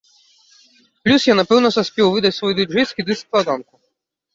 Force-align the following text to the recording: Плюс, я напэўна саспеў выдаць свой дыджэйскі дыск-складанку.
Плюс, 1.03 1.21
я 1.31 1.35
напэўна 1.41 1.73
саспеў 1.77 2.13
выдаць 2.17 2.35
свой 2.41 2.53
дыджэйскі 2.65 3.01
дыск-складанку. 3.15 3.69